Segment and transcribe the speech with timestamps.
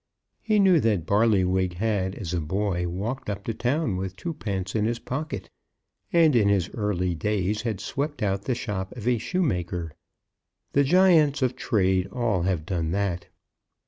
[0.41, 4.85] He knew that Barlywig had, as a boy, walked up to town with twopence in
[4.85, 5.51] his pocket,
[6.11, 9.93] and in his early days, had swept out the shop of a shoemaker.
[10.73, 13.27] The giants of trade all have done that.